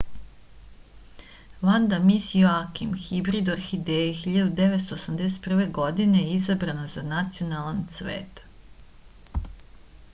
[1.67, 5.69] vanda mis joakim hibrid orhideje 1981.
[5.79, 8.41] godine je izabrana za nacionalan cvet